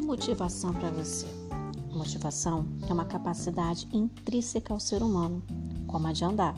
motivação 0.00 0.72
para 0.72 0.90
você? 0.90 1.26
Motivação 1.92 2.66
é 2.88 2.92
uma 2.92 3.04
capacidade 3.04 3.88
intrínseca 3.92 4.72
ao 4.72 4.80
ser 4.80 5.02
humano, 5.02 5.42
como 5.86 6.06
a 6.06 6.12
de 6.12 6.24
andar. 6.24 6.54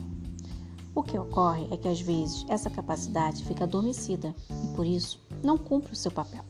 O 0.93 1.03
que 1.03 1.17
ocorre 1.17 1.67
é 1.71 1.77
que 1.77 1.87
às 1.87 1.99
vezes 1.99 2.45
essa 2.47 2.69
capacidade 2.69 3.43
fica 3.43 3.65
adormecida 3.65 4.33
e 4.63 4.75
por 4.75 4.85
isso 4.85 5.19
não 5.43 5.57
cumpre 5.57 5.91
o 5.93 5.95
seu 5.95 6.11
papel. 6.11 6.45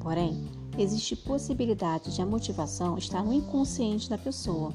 Porém, 0.00 0.48
existe 0.76 1.14
possibilidade 1.14 2.14
de 2.14 2.20
a 2.20 2.26
motivação 2.26 2.98
estar 2.98 3.22
no 3.22 3.32
inconsciente 3.32 4.10
da 4.10 4.18
pessoa, 4.18 4.72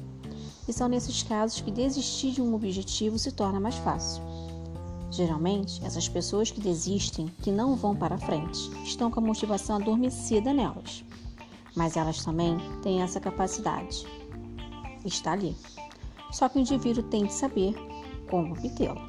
e 0.66 0.72
são 0.72 0.88
nesses 0.88 1.22
casos 1.22 1.60
que 1.60 1.70
desistir 1.70 2.32
de 2.32 2.40
um 2.40 2.54
objetivo 2.54 3.18
se 3.18 3.32
torna 3.32 3.60
mais 3.60 3.74
fácil. 3.76 4.22
Geralmente, 5.12 5.84
essas 5.84 6.08
pessoas 6.08 6.50
que 6.50 6.58
desistem, 6.58 7.30
que 7.42 7.52
não 7.52 7.76
vão 7.76 7.94
para 7.94 8.16
frente, 8.16 8.70
estão 8.82 9.10
com 9.10 9.20
a 9.20 9.22
motivação 9.22 9.76
adormecida 9.76 10.54
nelas. 10.54 11.04
Mas 11.76 11.98
elas 11.98 12.24
também 12.24 12.56
têm 12.82 13.02
essa 13.02 13.20
capacidade. 13.20 14.06
Está 15.04 15.32
ali. 15.32 15.54
Só 16.32 16.48
que 16.48 16.56
o 16.56 16.60
indivíduo 16.60 17.02
tem 17.02 17.26
de 17.26 17.34
saber 17.34 17.74
como 18.30 18.54
obtê-la. 18.54 19.06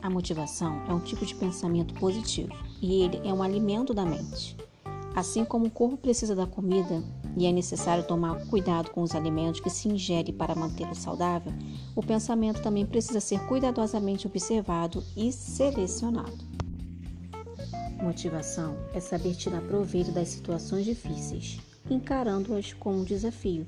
A 0.00 0.08
motivação 0.08 0.84
é 0.86 0.94
um 0.94 1.00
tipo 1.00 1.26
de 1.26 1.34
pensamento 1.34 1.94
positivo 1.94 2.54
e 2.80 3.02
ele 3.02 3.20
é 3.28 3.32
um 3.32 3.42
alimento 3.42 3.92
da 3.92 4.04
mente. 4.04 4.56
Assim 5.16 5.44
como 5.44 5.66
o 5.66 5.70
corpo 5.70 5.96
precisa 5.96 6.36
da 6.36 6.46
comida 6.46 7.02
e 7.36 7.46
é 7.46 7.52
necessário 7.52 8.06
tomar 8.06 8.44
cuidado 8.46 8.90
com 8.90 9.02
os 9.02 9.14
alimentos 9.14 9.60
que 9.60 9.70
se 9.70 9.88
ingere 9.88 10.32
para 10.32 10.54
mantê-lo 10.54 10.94
saudável, 10.94 11.52
o 11.94 12.02
pensamento 12.02 12.62
também 12.62 12.86
precisa 12.86 13.20
ser 13.20 13.40
cuidadosamente 13.46 14.26
observado 14.26 15.02
e 15.16 15.32
selecionado. 15.32 16.38
Motivação 18.02 18.76
é 18.92 19.00
saber 19.00 19.34
tirar 19.34 19.62
proveito 19.62 20.12
das 20.12 20.28
situações 20.28 20.84
difíceis, 20.84 21.58
encarando-as 21.88 22.72
como 22.72 23.00
um 23.00 23.04
desafio. 23.04 23.66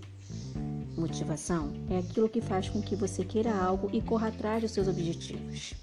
Motivação 0.97 1.73
é 1.91 1.98
aquilo 1.98 2.28
que 2.28 2.41
faz 2.41 2.69
com 2.69 2.80
que 2.80 2.97
você 2.97 3.25
queira 3.25 3.55
algo 3.55 3.89
e 3.92 4.01
corra 4.01 4.28
atrás 4.28 4.62
dos 4.62 4.73
seus 4.73 4.89
objetivos. 4.89 5.75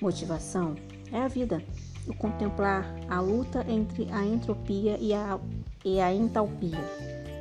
Motivação 0.00 0.74
é 1.12 1.18
a 1.18 1.28
vida 1.28 1.62
o 2.06 2.14
contemplar 2.14 2.84
a 3.08 3.20
luta 3.20 3.64
entre 3.68 4.10
a 4.10 4.24
entropia 4.24 4.98
e 4.98 5.12
a, 5.12 5.38
e 5.84 6.00
a 6.00 6.12
entalpia, 6.12 6.78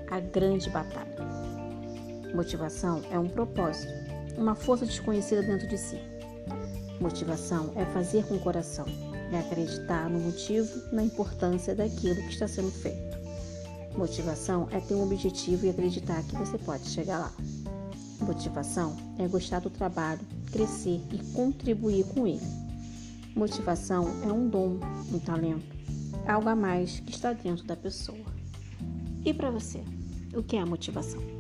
a 0.10 0.20
grande 0.20 0.70
batalha. 0.70 1.10
Motivação 2.34 3.02
é 3.12 3.20
um 3.20 3.28
propósito, 3.28 3.92
uma 4.38 4.56
força 4.56 4.86
desconhecida 4.86 5.42
dentro 5.42 5.68
de 5.68 5.78
si. 5.78 6.00
Motivação 7.02 7.72
é 7.76 7.86
fazer 7.86 8.26
com 8.26 8.36
o 8.36 8.40
coração, 8.40 8.86
é 9.32 9.40
acreditar 9.40 10.10
no 10.10 10.20
motivo, 10.20 10.70
na 10.94 11.04
importância 11.04 11.76
daquilo 11.76 12.16
que 12.16 12.30
está 12.30 12.48
sendo 12.48 12.72
feito. 12.72 13.18
Motivação 13.98 14.68
é 14.72 14.80
ter 14.80 14.96
um 14.96 15.04
objetivo 15.04 15.66
e 15.66 15.70
acreditar 15.70 16.24
que 16.24 16.36
você 16.36 16.58
pode 16.58 16.88
chegar 16.88 17.20
lá. 17.20 17.34
Motivação 18.22 18.96
é 19.18 19.28
gostar 19.28 19.60
do 19.60 19.70
trabalho, 19.70 20.22
crescer 20.52 21.02
e 21.12 21.18
contribuir 21.34 22.06
com 22.06 22.28
ele. 22.28 22.46
Motivação 23.36 24.08
é 24.24 24.32
um 24.32 24.48
dom, 24.48 24.80
um 25.12 25.20
talento, 25.20 25.79
algo 26.28 26.50
a 26.50 26.56
mais 26.56 27.00
que 27.00 27.12
está 27.12 27.34
dentro 27.34 27.66
da 27.66 27.76
pessoa. 27.76 28.26
E 29.26 29.34
para 29.34 29.52
você, 29.52 29.84
o 30.34 30.44
que 30.44 30.56
é 30.56 30.62
a 30.62 30.66
motivação? 30.66 31.39